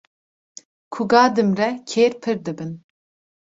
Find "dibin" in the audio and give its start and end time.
2.45-2.71